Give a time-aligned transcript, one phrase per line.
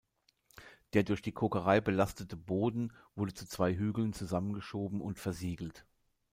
[0.93, 5.85] Der durch die Kokerei belastete Boden wurde zu zwei Hügeln zusammengeschoben und versiegelt.